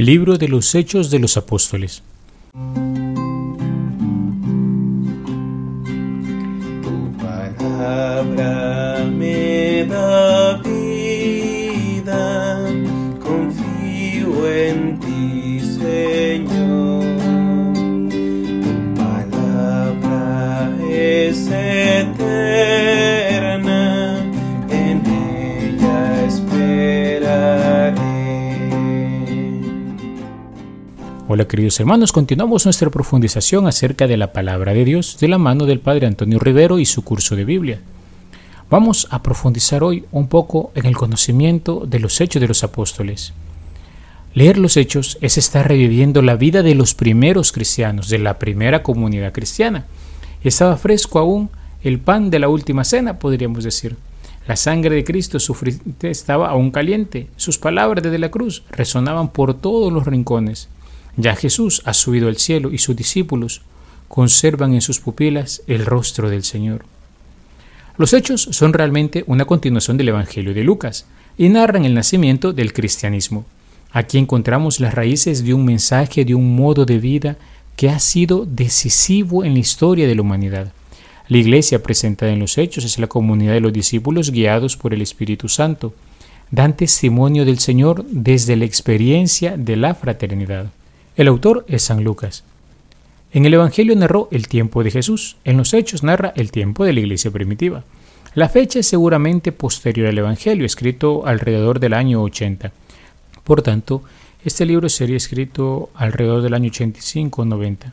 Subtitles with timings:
[0.00, 2.02] El libro de los Hechos de los Apóstoles.
[6.82, 12.16] Tu palabra me da vida,
[13.22, 16.59] confío en ti, Señor.
[31.32, 35.64] Hola queridos hermanos, continuamos nuestra profundización acerca de la palabra de Dios de la mano
[35.64, 37.78] del Padre Antonio Rivero y su curso de Biblia.
[38.68, 43.32] Vamos a profundizar hoy un poco en el conocimiento de los hechos de los apóstoles.
[44.34, 48.82] Leer los hechos es estar reviviendo la vida de los primeros cristianos, de la primera
[48.82, 49.86] comunidad cristiana.
[50.42, 51.48] Estaba fresco aún
[51.84, 53.94] el pan de la última cena, podríamos decir.
[54.48, 55.38] La sangre de Cristo
[56.02, 57.28] estaba aún caliente.
[57.36, 60.68] Sus palabras desde la cruz resonaban por todos los rincones.
[61.20, 63.60] Ya Jesús ha subido al cielo y sus discípulos
[64.08, 66.86] conservan en sus pupilas el rostro del Señor.
[67.98, 71.04] Los hechos son realmente una continuación del Evangelio de Lucas
[71.36, 73.44] y narran el nacimiento del cristianismo.
[73.92, 77.36] Aquí encontramos las raíces de un mensaje, de un modo de vida
[77.76, 80.72] que ha sido decisivo en la historia de la humanidad.
[81.28, 85.02] La iglesia presentada en los hechos es la comunidad de los discípulos guiados por el
[85.02, 85.92] Espíritu Santo.
[86.50, 90.70] Dan testimonio del Señor desde la experiencia de la fraternidad.
[91.20, 92.44] El autor es San Lucas.
[93.34, 96.94] En el Evangelio narró el tiempo de Jesús, en los Hechos narra el tiempo de
[96.94, 97.84] la iglesia primitiva.
[98.32, 102.72] La fecha es seguramente posterior al Evangelio, escrito alrededor del año 80.
[103.44, 104.02] Por tanto,
[104.46, 107.92] este libro sería escrito alrededor del año 85 o 90.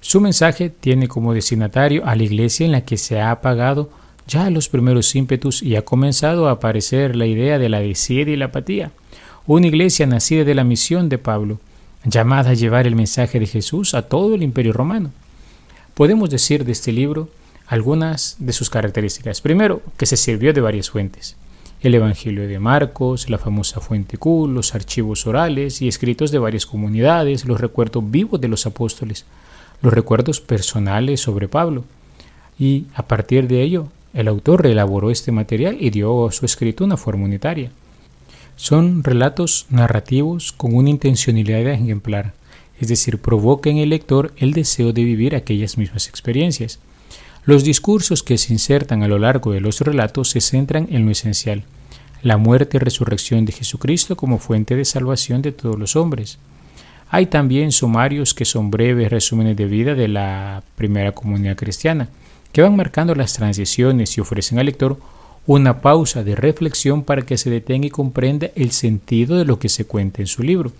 [0.00, 3.88] Su mensaje tiene como destinatario a la iglesia en la que se ha apagado
[4.26, 8.36] ya los primeros ímpetus y ha comenzado a aparecer la idea de la desidia y
[8.36, 8.90] la apatía.
[9.46, 11.60] Una iglesia nacida de la misión de Pablo,
[12.04, 15.10] llamada a llevar el mensaje de Jesús a todo el imperio romano.
[15.94, 17.28] Podemos decir de este libro
[17.66, 19.40] algunas de sus características.
[19.40, 21.36] Primero, que se sirvió de varias fuentes.
[21.80, 26.66] El Evangelio de Marcos, la famosa fuente Q, los archivos orales y escritos de varias
[26.66, 29.26] comunidades, los recuerdos vivos de los apóstoles,
[29.82, 31.84] los recuerdos personales sobre Pablo.
[32.58, 36.84] Y a partir de ello, el autor reelaboró este material y dio a su escrito
[36.84, 37.70] una forma unitaria.
[38.58, 42.34] Son relatos narrativos con una intencionalidad ejemplar,
[42.80, 46.80] es decir, provoca en el lector el deseo de vivir aquellas mismas experiencias.
[47.44, 51.12] Los discursos que se insertan a lo largo de los relatos se centran en lo
[51.12, 51.62] esencial,
[52.20, 56.40] la muerte y resurrección de Jesucristo como fuente de salvación de todos los hombres.
[57.10, 62.08] Hay también sumarios que son breves resúmenes de vida de la primera comunidad cristiana,
[62.50, 64.98] que van marcando las transiciones y ofrecen al lector
[65.46, 69.68] una pausa de reflexión para que se detenga y comprenda el sentido de lo que
[69.68, 70.72] se cuenta en su libro.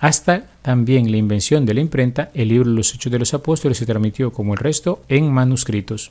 [0.00, 3.86] Hasta también la invención de la imprenta, el libro Los Hechos de los Apóstoles se
[3.86, 6.10] transmitió como el resto en manuscritos.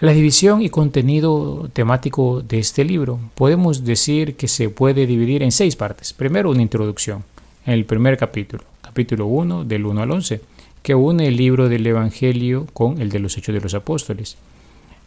[0.00, 5.52] La división y contenido temático de este libro podemos decir que se puede dividir en
[5.52, 6.12] seis partes.
[6.12, 7.24] Primero, una introducción,
[7.64, 10.40] en el primer capítulo, capítulo 1 del 1 al 11,
[10.82, 14.36] que une el libro del Evangelio con el de los Hechos de los Apóstoles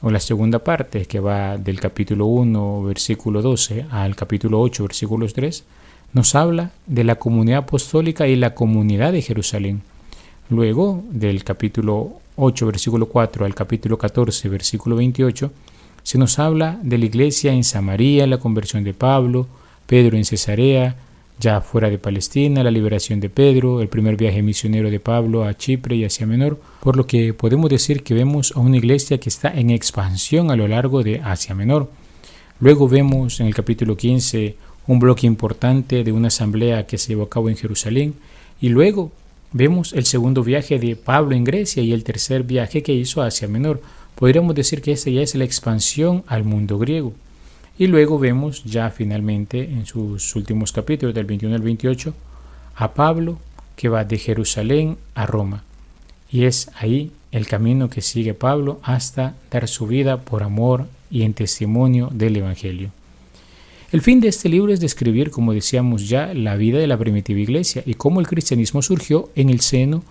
[0.02, 5.34] o la segunda parte, que va del capítulo 1, versículo 12 al capítulo 8, versículos
[5.34, 5.64] 3,
[6.14, 9.82] nos habla de la comunidad apostólica y la comunidad de Jerusalén.
[10.50, 15.52] Luego, del capítulo 8, versículo 4 al capítulo 14, versículo 28,
[16.04, 19.48] se nos habla de la iglesia en Samaria, la conversión de Pablo,
[19.88, 20.96] Pedro en Cesarea,
[21.40, 25.56] ya fuera de Palestina, la liberación de Pedro, el primer viaje misionero de Pablo a
[25.56, 29.30] Chipre y Asia Menor, por lo que podemos decir que vemos a una iglesia que
[29.30, 31.92] está en expansión a lo largo de Asia Menor.
[32.60, 34.56] Luego vemos en el capítulo 15
[34.88, 38.16] un bloque importante de una asamblea que se llevó a cabo en Jerusalén
[38.60, 39.12] y luego
[39.52, 43.28] vemos el segundo viaje de Pablo en Grecia y el tercer viaje que hizo a
[43.28, 43.82] Asia Menor.
[44.16, 47.14] Podríamos decir que esta ya es la expansión al mundo griego.
[47.80, 52.14] Y luego vemos ya finalmente en sus últimos capítulos del 21 al 28
[52.76, 53.38] a Pablo
[53.76, 55.64] que va de Jerusalén a Roma.
[56.32, 61.22] Y es ahí el camino que sigue Pablo hasta dar su vida por amor y
[61.22, 62.90] en testimonio del Evangelio.
[63.92, 67.40] El fin de este libro es describir, como decíamos ya, la vida de la primitiva
[67.40, 70.04] iglesia y cómo el cristianismo surgió en el seno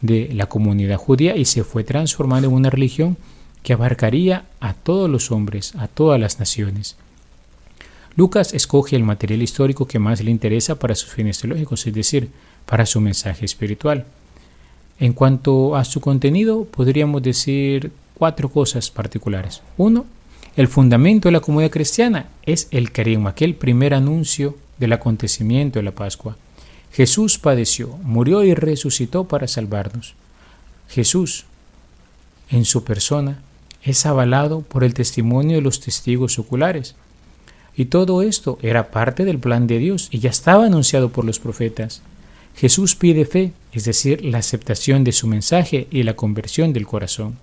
[0.00, 3.18] de la comunidad judía y se fue transformando en una religión
[3.62, 6.96] que abarcaría a todos los hombres, a todas las naciones.
[8.16, 12.30] Lucas escoge el material histórico que más le interesa para sus fines teológicos, es decir,
[12.66, 14.04] para su mensaje espiritual.
[14.98, 19.62] En cuanto a su contenido, podríamos decir cuatro cosas particulares.
[19.78, 20.04] Uno,
[20.56, 25.84] el fundamento de la comunidad cristiana es el carisma, aquel primer anuncio del acontecimiento de
[25.84, 26.36] la Pascua.
[26.92, 30.14] Jesús padeció, murió y resucitó para salvarnos.
[30.88, 31.44] Jesús,
[32.50, 33.40] en su persona,
[33.82, 36.96] es avalado por el testimonio de los testigos oculares.
[37.76, 41.38] Y todo esto era parte del plan de Dios y ya estaba anunciado por los
[41.38, 42.02] profetas.
[42.56, 47.38] Jesús pide fe, es decir, la aceptación de su mensaje y la conversión del corazón.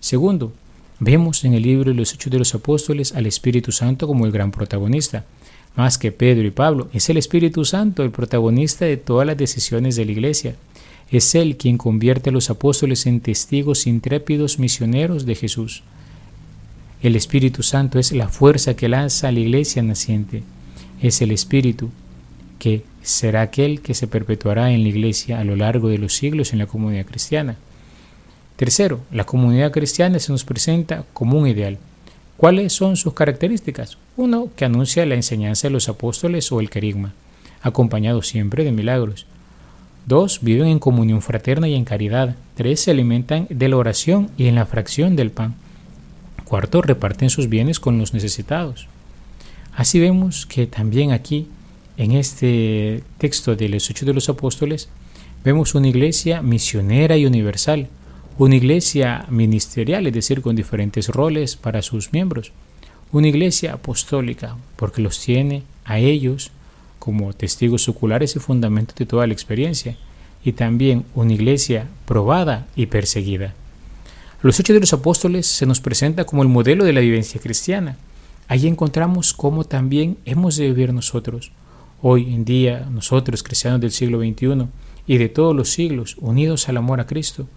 [0.00, 0.52] Segundo,
[0.98, 4.32] vemos en el libro de los Hechos de los Apóstoles al Espíritu Santo como el
[4.32, 5.24] gran protagonista.
[5.76, 9.94] Más que Pedro y Pablo, es el Espíritu Santo el protagonista de todas las decisiones
[9.94, 10.56] de la Iglesia.
[11.10, 15.82] Es Él quien convierte a los apóstoles en testigos intrépidos misioneros de Jesús.
[17.02, 20.42] El Espíritu Santo es la fuerza que lanza a la iglesia naciente.
[21.00, 21.90] Es el Espíritu
[22.58, 26.52] que será aquel que se perpetuará en la iglesia a lo largo de los siglos
[26.52, 27.56] en la comunidad cristiana.
[28.56, 31.78] Tercero, la comunidad cristiana se nos presenta como un ideal.
[32.36, 33.96] ¿Cuáles son sus características?
[34.18, 37.14] Uno, que anuncia la enseñanza de los apóstoles o el querigma,
[37.62, 39.24] acompañado siempre de milagros.
[40.04, 42.36] Dos, viven en comunión fraterna y en caridad.
[42.54, 45.54] Tres, se alimentan de la oración y en la fracción del pan.
[46.50, 48.88] Cuarto, reparten sus bienes con los necesitados.
[49.72, 51.46] Así vemos que también aquí,
[51.96, 54.88] en este texto de los Hechos de los Apóstoles,
[55.44, 57.86] vemos una iglesia misionera y universal,
[58.36, 62.50] una iglesia ministerial, es decir, con diferentes roles para sus miembros,
[63.12, 66.50] una iglesia apostólica, porque los tiene a ellos
[66.98, 69.96] como testigos oculares y fundamentos de toda la experiencia,
[70.44, 73.54] y también una iglesia probada y perseguida.
[74.42, 77.98] Los Hechos de los Apóstoles se nos presenta como el modelo de la vivencia cristiana.
[78.48, 81.52] Allí encontramos cómo también hemos de vivir nosotros.
[82.00, 84.66] Hoy en día, nosotros, cristianos del siglo XXI
[85.06, 87.48] y de todos los siglos, unidos al amor a Cristo,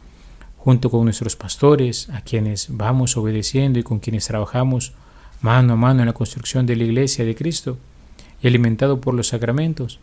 [0.58, 4.92] junto con nuestros pastores, a quienes vamos obedeciendo y con quienes trabajamos
[5.40, 7.78] mano a mano en la construcción de la iglesia de Cristo,
[8.42, 10.02] y alimentado por los sacramentos,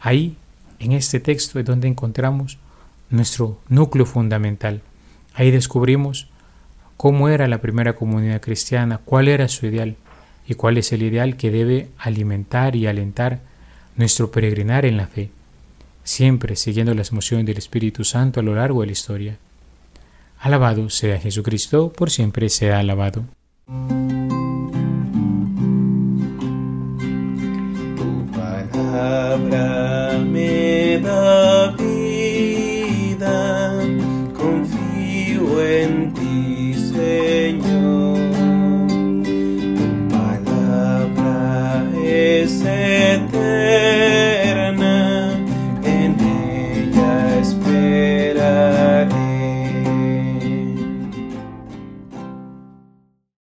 [0.00, 0.36] ahí,
[0.78, 2.56] en este texto, es donde encontramos
[3.10, 4.80] nuestro núcleo fundamental
[5.34, 6.28] Ahí descubrimos
[6.96, 9.96] cómo era la primera comunidad cristiana, cuál era su ideal
[10.46, 13.40] y cuál es el ideal que debe alimentar y alentar
[13.96, 15.30] nuestro peregrinar en la fe,
[16.04, 19.38] siempre siguiendo las emociones del Espíritu Santo a lo largo de la historia.
[20.38, 23.24] Alabado sea Jesucristo, por siempre sea alabado.